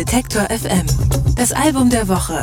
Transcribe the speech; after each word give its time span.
Detektor 0.00 0.44
FM. 0.44 0.86
Das 1.36 1.52
Album 1.52 1.90
der 1.90 2.08
Woche. 2.08 2.42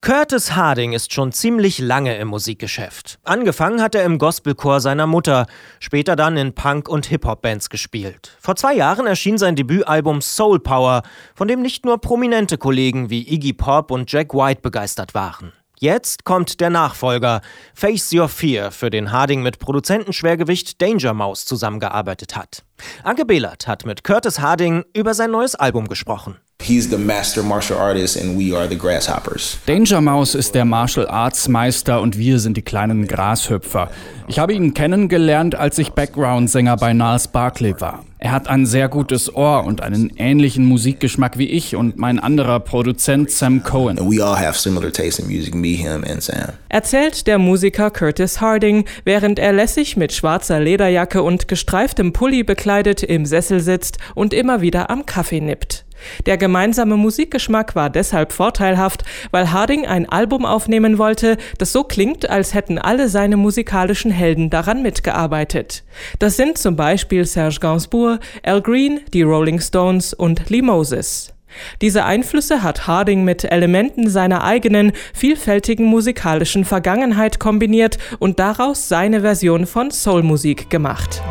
Curtis 0.00 0.56
Harding 0.56 0.92
ist 0.92 1.12
schon 1.12 1.30
ziemlich 1.30 1.78
lange 1.78 2.16
im 2.16 2.26
Musikgeschäft. 2.26 3.20
Angefangen 3.22 3.80
hat 3.80 3.94
er 3.94 4.02
im 4.02 4.18
Gospelchor 4.18 4.80
seiner 4.80 5.06
Mutter, 5.06 5.46
später 5.78 6.16
dann 6.16 6.36
in 6.36 6.56
Punk- 6.56 6.88
und 6.88 7.06
Hip-Hop-Bands 7.06 7.70
gespielt. 7.70 8.36
Vor 8.40 8.56
zwei 8.56 8.74
Jahren 8.74 9.06
erschien 9.06 9.38
sein 9.38 9.54
Debütalbum 9.54 10.22
Soul 10.22 10.58
Power, 10.58 11.02
von 11.36 11.46
dem 11.46 11.62
nicht 11.62 11.84
nur 11.84 12.00
prominente 12.00 12.58
Kollegen 12.58 13.10
wie 13.10 13.32
Iggy 13.32 13.52
Pop 13.52 13.92
und 13.92 14.10
Jack 14.10 14.34
White 14.34 14.60
begeistert 14.60 15.14
waren. 15.14 15.52
Jetzt 15.78 16.24
kommt 16.24 16.60
der 16.60 16.70
Nachfolger, 16.70 17.42
Face 17.74 18.10
Your 18.12 18.30
Fear, 18.30 18.70
für 18.70 18.88
den 18.88 19.12
Harding 19.12 19.42
mit 19.42 19.58
Produzentenschwergewicht 19.58 20.80
Danger 20.80 21.12
Mouse 21.12 21.44
zusammengearbeitet 21.44 22.34
hat. 22.34 22.62
Anke 23.02 23.26
Behlert 23.26 23.66
hat 23.66 23.84
mit 23.84 24.02
Curtis 24.02 24.40
Harding 24.40 24.84
über 24.94 25.12
sein 25.12 25.30
neues 25.30 25.54
Album 25.54 25.88
gesprochen. 25.88 26.38
He's 26.66 26.90
the 26.90 26.98
master 26.98 27.44
martial 27.44 27.78
artist 27.78 28.16
and 28.16 28.36
we 28.36 28.52
are 28.52 28.68
the 28.68 28.76
grasshoppers. 28.76 29.58
Danger 29.66 30.00
Mouse 30.00 30.34
ist 30.34 30.52
der 30.52 30.64
Martial 30.64 31.06
Arts 31.06 31.46
Meister 31.46 32.00
und 32.00 32.18
wir 32.18 32.40
sind 32.40 32.56
die 32.56 32.62
kleinen 32.62 33.06
Grashüpfer. 33.06 33.88
Ich 34.26 34.40
habe 34.40 34.52
ihn 34.52 34.74
kennengelernt, 34.74 35.54
als 35.54 35.78
ich 35.78 35.90
Background-Sänger 35.90 36.76
bei 36.76 36.92
Niles 36.92 37.28
Barkley 37.28 37.80
war. 37.80 38.04
Er 38.18 38.32
hat 38.32 38.48
ein 38.48 38.66
sehr 38.66 38.88
gutes 38.88 39.32
Ohr 39.32 39.62
und 39.62 39.80
einen 39.80 40.10
ähnlichen 40.16 40.64
Musikgeschmack 40.66 41.38
wie 41.38 41.48
ich 41.48 41.76
und 41.76 41.98
mein 41.98 42.18
anderer 42.18 42.58
Produzent 42.58 43.30
Sam 43.30 43.62
Cohen. 43.62 44.00
And 44.00 44.10
we 44.10 44.20
all 44.20 44.36
have 44.36 44.58
similar 44.58 44.90
taste 44.90 45.22
in 45.22 45.28
music, 45.28 45.54
me, 45.54 45.68
him 45.76 46.02
and 46.02 46.20
Sam. 46.20 46.54
Erzählt 46.68 47.28
der 47.28 47.38
Musiker 47.38 47.92
Curtis 47.92 48.40
Harding, 48.40 48.86
während 49.04 49.38
er 49.38 49.52
lässig 49.52 49.96
mit 49.96 50.12
schwarzer 50.12 50.58
Lederjacke 50.58 51.22
und 51.22 51.46
gestreiftem 51.46 52.12
Pulli 52.12 52.42
bekleidet 52.42 53.04
im 53.04 53.24
Sessel 53.24 53.60
sitzt 53.60 53.98
und 54.16 54.34
immer 54.34 54.62
wieder 54.62 54.90
am 54.90 55.06
Kaffee 55.06 55.40
nippt. 55.40 55.85
Der 56.26 56.36
gemeinsame 56.36 56.96
Musikgeschmack 56.96 57.74
war 57.74 57.90
deshalb 57.90 58.32
vorteilhaft, 58.32 59.04
weil 59.30 59.52
Harding 59.52 59.86
ein 59.86 60.08
Album 60.08 60.44
aufnehmen 60.44 60.98
wollte, 60.98 61.36
das 61.58 61.72
so 61.72 61.84
klingt, 61.84 62.28
als 62.28 62.54
hätten 62.54 62.78
alle 62.78 63.08
seine 63.08 63.36
musikalischen 63.36 64.10
Helden 64.10 64.50
daran 64.50 64.82
mitgearbeitet. 64.82 65.84
Das 66.18 66.36
sind 66.36 66.58
zum 66.58 66.76
Beispiel 66.76 67.24
Serge 67.24 67.58
Gainsbourg, 67.60 68.20
Al 68.42 68.62
Green, 68.62 69.00
die 69.12 69.22
Rolling 69.22 69.60
Stones 69.60 70.14
und 70.14 70.48
Lee 70.50 70.62
Moses. 70.62 71.32
Diese 71.80 72.04
Einflüsse 72.04 72.62
hat 72.62 72.86
Harding 72.86 73.24
mit 73.24 73.44
Elementen 73.44 74.08
seiner 74.08 74.44
eigenen, 74.44 74.92
vielfältigen 75.14 75.86
musikalischen 75.86 76.64
Vergangenheit 76.64 77.38
kombiniert 77.38 77.98
und 78.18 78.38
daraus 78.38 78.88
seine 78.88 79.22
Version 79.22 79.66
von 79.66 79.90
Soulmusik 79.90 80.70
gemacht. 80.70 81.22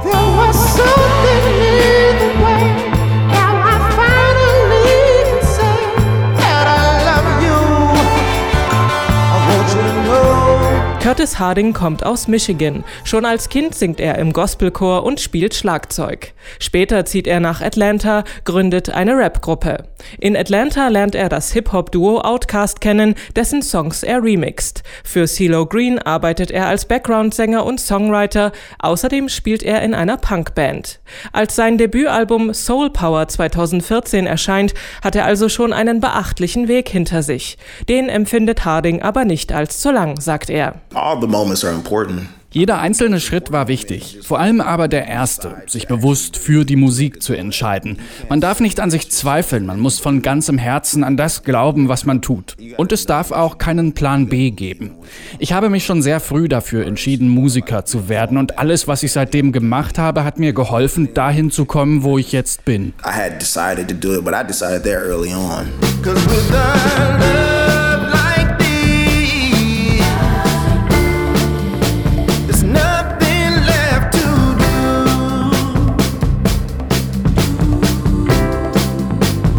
Curtis 11.16 11.40
Harding 11.40 11.72
kommt 11.72 12.06
aus 12.06 12.28
Michigan. 12.28 12.84
Schon 13.06 13.24
als 13.24 13.48
Kind 13.48 13.74
singt 13.74 14.02
er 14.02 14.18
im 14.18 14.34
Gospelchor 14.34 15.06
und 15.06 15.22
spielt 15.22 15.56
Schlagzeug. 15.56 16.34
Später 16.60 17.06
zieht 17.06 17.26
er 17.26 17.40
nach 17.40 17.62
Atlanta, 17.62 18.26
gründet 18.44 18.90
eine 18.90 19.18
Rapgruppe. 19.18 19.86
In 20.20 20.36
Atlanta 20.36 20.90
lernt 20.90 21.16
er 21.16 21.30
das 21.30 21.54
Hip-Hop-Duo 21.54 22.20
Outkast 22.20 22.82
kennen, 22.82 23.16
dessen 23.34 23.62
Songs 23.62 24.04
er 24.04 24.22
remixt. 24.22 24.84
Für 25.06 25.26
CeeLo 25.26 25.66
Green 25.66 26.00
arbeitet 26.00 26.52
er 26.52 26.68
als 26.68 26.84
Background-Sänger 26.84 27.66
und 27.66 27.80
Songwriter. 27.80 28.52
Außerdem 28.80 29.30
spielt 29.30 29.64
er 29.64 29.84
in 29.84 29.94
einer 29.94 30.18
Punkband. 30.18 31.00
Als 31.32 31.56
sein 31.56 31.78
Debütalbum 31.78 32.54
Soul 32.54 32.90
Power 32.90 33.30
2014 33.30 34.28
erscheint, 34.28 34.74
hat 35.02 35.16
er 35.16 35.24
also 35.24 35.48
schon 35.48 35.72
einen 35.72 36.02
beachtlichen 36.02 36.68
Weg 36.68 36.90
hinter 36.90 37.24
sich. 37.24 37.58
Den 37.88 38.09
empfindet 38.09 38.66
Harding 38.66 39.02
aber 39.02 39.24
nicht 39.24 39.54
als 39.54 39.80
zu 39.80 39.92
lang, 39.92 40.20
sagt 40.20 40.50
er. 40.50 40.81
All 41.06 41.22
the 41.22 41.28
moments 41.28 41.64
are 41.64 41.72
important. 41.72 42.24
Jeder 42.50 42.80
einzelne 42.80 43.20
Schritt 43.20 43.52
war 43.52 43.68
wichtig, 43.68 44.22
vor 44.24 44.40
allem 44.40 44.60
aber 44.60 44.88
der 44.88 45.06
erste, 45.06 45.62
sich 45.68 45.88
bewusst 45.88 46.36
für 46.36 46.66
die 46.66 46.78
Musik 46.78 47.22
zu 47.22 47.34
entscheiden. 47.34 48.00
Man 48.28 48.42
darf 48.42 48.60
nicht 48.60 48.80
an 48.80 48.90
sich 48.90 49.12
zweifeln, 49.12 49.68
man 49.68 49.80
muss 49.80 50.00
von 50.00 50.24
ganzem 50.24 50.58
Herzen 50.58 51.04
an 51.04 51.16
das 51.16 51.44
glauben, 51.44 51.90
was 51.90 52.06
man 52.06 52.24
tut. 52.24 52.58
Und 52.78 52.92
es 52.92 53.06
darf 53.06 53.32
auch 53.32 53.60
keinen 53.60 53.94
Plan 53.94 54.30
B 54.30 54.50
geben. 54.50 54.96
Ich 55.38 55.54
habe 55.54 55.70
mich 55.70 55.86
schon 55.86 56.02
sehr 56.02 56.20
früh 56.20 56.48
dafür 56.48 56.88
entschieden, 56.88 57.30
Musiker 57.30 57.86
zu 57.86 58.10
werden 58.10 58.40
und 58.40 58.58
alles, 58.58 58.88
was 58.88 59.04
ich 59.04 59.12
seitdem 59.12 59.52
gemacht 59.52 60.00
habe, 60.00 60.24
hat 60.24 60.40
mir 60.40 60.54
geholfen, 60.54 61.14
dahin 61.14 61.52
zu 61.52 61.66
kommen, 61.66 62.02
wo 62.02 62.18
ich 62.18 62.32
jetzt 62.32 62.66
bin. 62.66 62.94
I 63.06 63.12
had 63.12 63.40
decided 63.40 63.88
to 63.90 63.94
do 63.94 64.16
it, 64.18 64.26
but 64.26 64.34
I 64.34 64.44
decided 64.44 64.82
there 64.82 65.04
early 65.06 65.36
on. 65.36 65.68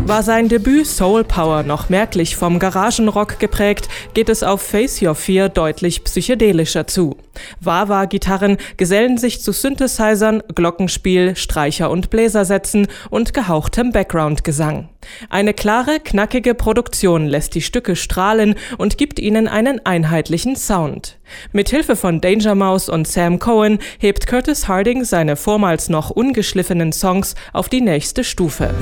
War 0.06 0.22
sein 0.22 0.48
Debüt 0.48 0.86
Soul 0.86 1.24
Power 1.24 1.64
noch 1.64 1.88
merklich 1.88 2.36
vom 2.36 2.60
Garagenrock 2.60 3.40
geprägt, 3.40 3.88
geht 4.14 4.28
es 4.28 4.44
auf 4.44 4.62
Face 4.62 5.02
Your 5.02 5.16
Fear 5.16 5.48
deutlich 5.48 6.04
psychedelischer 6.04 6.86
zu. 6.86 7.16
Wah-Wah-Gitarren 7.60 8.56
gesellen 8.76 9.18
sich 9.18 9.42
zu 9.42 9.50
Synthesizern, 9.50 10.44
Glockenspiel, 10.54 11.34
Streicher- 11.34 11.90
und 11.90 12.08
Bläsersätzen 12.08 12.86
und 13.10 13.34
gehauchtem 13.34 13.90
Background-Gesang. 13.90 14.90
Eine 15.28 15.54
klare, 15.54 15.98
knackige 15.98 16.54
Produktion 16.54 17.26
lässt 17.26 17.56
die 17.56 17.62
Stücke 17.62 17.96
strahlen 17.96 18.54
und 18.78 18.98
gibt 18.98 19.18
ihnen 19.18 19.48
einen 19.48 19.84
einheitlichen 19.84 20.54
Sound. 20.54 21.18
Mit 21.52 21.70
Hilfe 21.70 21.96
von 21.96 22.20
Danger 22.20 22.54
Mouse 22.54 22.88
und 22.88 23.06
Sam 23.06 23.38
Cohen 23.38 23.78
hebt 23.98 24.26
Curtis 24.26 24.68
Harding 24.68 25.04
seine 25.04 25.36
vormals 25.36 25.88
noch 25.88 26.10
ungeschliffenen 26.10 26.92
Songs 26.92 27.34
auf 27.52 27.68
die 27.68 27.80
nächste 27.80 28.24
Stufe. 28.24 28.74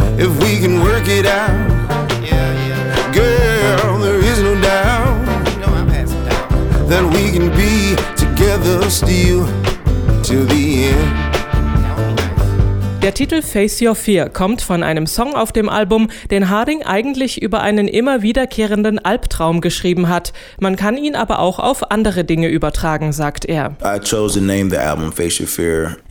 That 6.87 7.03
we 7.13 7.33
can 7.33 7.51
be 7.51 7.97
together 8.15 8.89
still 8.91 9.47
till 10.23 10.47
the 10.47 10.89
end. 10.91 11.24
Der 13.05 13.13
Titel 13.13 13.43
Face 13.43 13.83
Your 13.83 13.95
Fear 13.95 14.31
kommt 14.31 14.63
von 14.63 14.83
einem 14.83 15.07
Song 15.07 15.35
auf 15.35 15.53
dem 15.53 15.69
Album, 15.69 16.09
den 16.31 16.49
Harding 16.49 16.85
eigentlich 16.85 17.43
über 17.43 17.61
einen 17.61 17.87
immer 17.87 18.23
wiederkehrenden 18.23 18.99
Albtraum 18.99 19.61
geschrieben 19.61 20.09
hat. 20.09 20.33
Man 20.59 20.77
kann 20.77 20.97
ihn 20.97 21.15
aber 21.15 21.41
auch 21.41 21.59
auf 21.59 21.91
andere 21.91 22.25
Dinge 22.25 22.49
übertragen, 22.49 23.13
sagt 23.13 23.45
er. 23.45 23.77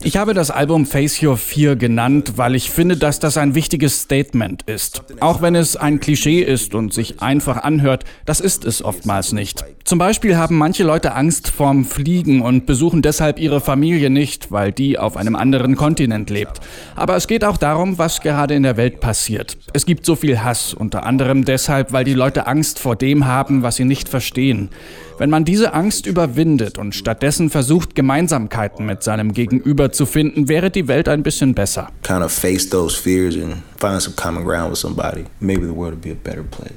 Ich 0.04 0.16
habe 0.16 0.34
das 0.34 0.50
Album 0.52 0.86
Face 0.86 1.20
Your 1.20 1.36
Fear 1.36 1.74
genannt, 1.74 2.34
weil 2.36 2.54
ich 2.54 2.70
finde, 2.70 2.96
dass 2.96 3.18
das 3.18 3.38
ein 3.38 3.56
wichtiges 3.56 4.02
Statement 4.02 4.62
ist. 4.62 5.02
Auch 5.18 5.42
wenn 5.42 5.56
es 5.56 5.74
ein 5.74 5.98
Klischee 5.98 6.42
ist 6.42 6.76
und 6.76 6.94
sich 6.94 7.20
einfach 7.20 7.64
anhört, 7.64 8.04
das 8.24 8.38
ist 8.38 8.64
es 8.64 8.84
oftmals 8.84 9.32
nicht. 9.32 9.64
Zum 9.82 9.98
Beispiel 9.98 10.36
haben 10.36 10.56
manche 10.56 10.84
Leute 10.84 11.12
Angst 11.14 11.48
vorm 11.48 11.84
Fliegen 11.84 12.40
und 12.40 12.66
besuchen 12.66 13.02
deshalb 13.02 13.40
ihre 13.40 13.60
Familie 13.60 14.10
nicht, 14.10 14.52
weil 14.52 14.70
die 14.70 14.96
auf 14.96 15.16
einem 15.16 15.34
anderen 15.34 15.74
Kontinent 15.74 16.30
lebt. 16.30 16.60
Aber 16.96 17.16
es 17.16 17.26
geht 17.26 17.44
auch 17.44 17.56
darum, 17.56 17.98
was 17.98 18.20
gerade 18.20 18.54
in 18.54 18.62
der 18.62 18.76
Welt 18.76 19.00
passiert. 19.00 19.56
Es 19.72 19.86
gibt 19.86 20.06
so 20.06 20.16
viel 20.16 20.42
Hass, 20.42 20.74
unter 20.74 21.04
anderem 21.04 21.44
deshalb, 21.44 21.92
weil 21.92 22.04
die 22.04 22.14
Leute 22.14 22.46
Angst 22.46 22.78
vor 22.78 22.96
dem 22.96 23.26
haben, 23.26 23.62
was 23.62 23.76
sie 23.76 23.84
nicht 23.84 24.08
verstehen. 24.08 24.70
Wenn 25.18 25.30
man 25.30 25.44
diese 25.44 25.74
Angst 25.74 26.06
überwindet 26.06 26.76
und 26.76 26.94
stattdessen 26.94 27.48
versucht, 27.48 27.94
Gemeinsamkeiten 27.94 28.84
mit 28.84 29.04
seinem 29.04 29.32
Gegenüber 29.32 29.92
zu 29.92 30.06
finden, 30.06 30.48
wäre 30.48 30.70
die 30.70 30.88
Welt 30.88 31.08
ein 31.08 31.22
bisschen 31.22 31.54
besser. 31.54 31.88
Kind 32.02 32.22
of 32.22 32.32
face 32.32 32.68
those 32.68 33.00
fears 33.00 33.36
and 33.36 33.56
find 33.78 34.02
some 34.02 34.16
common 34.16 34.44
ground 34.44 34.72
with 34.72 34.78
somebody. 34.78 35.24
Maybe 35.38 35.66
the 35.66 35.74
world 35.74 35.92
would 35.92 36.02
be 36.02 36.10
a 36.10 36.14
better 36.14 36.42
place. 36.42 36.72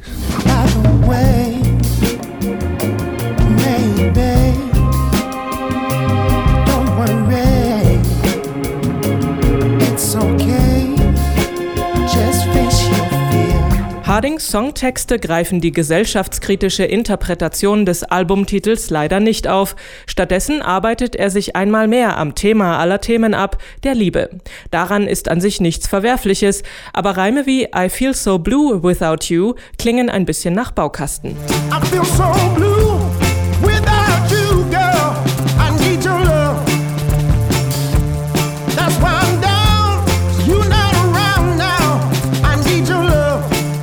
Hardings 14.18 14.50
Songtexte 14.50 15.20
greifen 15.20 15.62
die 15.62 15.70
gesellschaftskritische 15.70 16.84
Interpretation 16.84 17.86
des 17.86 18.02
Albumtitels 18.02 18.90
leider 18.90 19.20
nicht 19.20 19.48
auf. 19.48 19.76
Stattdessen 20.08 20.64
arbeitet 20.64 21.16
er 21.16 21.30
sich 21.30 21.56
einmal 21.56 21.88
mehr 21.88 22.18
am 22.18 22.34
Thema 22.34 22.80
aller 22.80 23.00
Themen 23.00 23.36
ab, 23.36 23.62
der 23.84 23.94
Liebe. 23.94 24.32
Daran 24.72 25.08
ist 25.08 25.30
an 25.30 25.40
sich 25.40 25.62
nichts 25.62 25.88
Verwerfliches, 25.88 26.64
aber 26.94 27.12
Reime 27.12 27.46
wie 27.46 27.66
I 27.66 27.90
feel 27.90 28.16
so 28.16 28.40
blue 28.40 28.82
without 28.82 29.32
you 29.32 29.54
klingen 29.78 30.10
ein 30.10 30.26
bisschen 30.26 30.56
nach 30.56 30.72
Baukasten. 30.72 31.38
I 31.72 31.86
feel 31.86 32.04
so 32.04 32.24
blue 32.56 32.67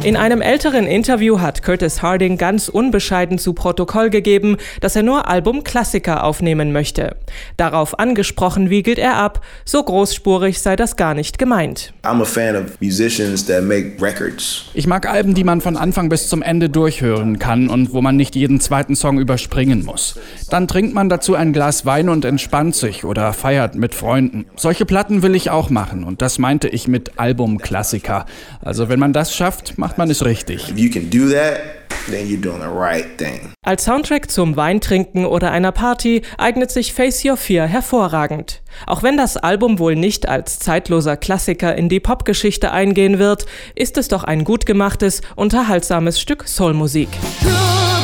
In 0.05 0.19
einem 0.19 0.43
älteren 0.43 0.87
Interview 0.87 1.41
hat 1.41 1.63
Curtis 1.63 2.03
Harding 2.03 2.37
ganz 2.37 2.69
unbescheiden 2.69 3.39
zu 3.39 3.55
Protokoll 3.55 4.11
gegeben, 4.11 4.59
dass 4.83 4.97
er 4.97 5.03
nur 5.03 5.29
Albumklassiker 5.29 6.25
aufnehmen 6.25 6.73
möchte. 6.73 7.17
Darauf 7.57 7.99
angesprochen 7.99 8.69
wiegelt 8.69 8.99
er 8.99 9.17
ab, 9.17 9.41
so 9.65 9.83
großspurig 9.83 10.61
sei 10.61 10.77
das 10.77 10.97
gar 10.97 11.15
nicht 11.15 11.39
gemeint. 11.39 11.95
I'm 12.03 12.21
a 12.21 12.27
fan 12.27 12.55
of 12.55 12.79
musicians 12.83 13.47
that 13.47 13.65
make 13.65 13.93
records. 13.99 14.67
Ich 14.75 14.87
mag 14.87 15.09
Alben, 15.09 15.33
die 15.33 15.43
man 15.43 15.63
von 15.63 15.79
Anfang 15.79 16.11
bis 16.11 16.29
zum 16.29 16.43
Ende 16.43 16.69
durchhören 16.69 17.39
kann 17.39 17.71
und 17.71 17.95
wo 17.95 18.03
man 18.03 18.15
nicht 18.15 18.37
jeden 18.37 18.61
zweiten 18.61 18.97
Song 18.97 19.19
überspringen 19.19 19.87
muss. 19.87 20.21
Dann 20.51 20.69
trinkt 20.69 20.93
man 20.93 21.09
dazu 21.09 21.35
ein 21.35 21.55
Glas 21.55 21.87
Wein 21.87 22.11
und 22.11 22.27
entspannt 22.27 22.77
sich 22.77 23.07
oder 23.07 23.33
feiert 23.33 23.75
mit 23.75 23.95
Freunden. 23.95 24.45
Solche 24.57 24.85
Platten 24.85 25.23
will 25.23 25.35
ich 25.35 25.49
auch 25.49 25.71
machen 25.71 26.05
und 26.05 26.21
das 26.21 26.39
meinte 26.39 26.69
ich 26.69 26.89
mit 26.89 27.19
Albumklassiker. 27.19 28.27
Also 28.61 28.91
wenn 28.91 28.99
man 28.99 29.15
das 29.15 29.35
schafft, 29.35 29.79
macht 29.79 29.94
man 29.99 30.11
es 30.11 30.25
richtig. 30.25 30.73
Als 33.63 33.85
Soundtrack 33.85 34.31
zum 34.31 34.57
Weintrinken 34.57 35.25
oder 35.25 35.53
einer 35.53 35.73
Party 35.73 36.23
eignet 36.37 36.71
sich 36.71 36.93
Face 36.93 37.25
Your 37.25 37.37
Fear 37.37 37.67
hervorragend. 37.67 38.61
Auch 38.87 39.03
wenn 39.03 39.17
das 39.17 39.37
Album 39.37 39.79
wohl 39.79 39.97
nicht 39.97 40.29
als 40.29 40.59
zeitloser 40.59 41.17
Klassiker 41.17 41.75
in 41.75 41.89
die 41.89 42.01
Popgeschichte 42.01 42.73
eingehen 42.73 43.19
wird, 43.19 43.47
ist 43.75 43.97
es 43.97 44.09
doch 44.09 44.25
ein 44.25 44.45
gut 44.45 44.67
gemachtes, 44.67 45.23
unterhaltsames 45.35 46.21
Stück 46.21 46.47
Soulmusik. 46.47 47.09
Sugar, 47.41 48.04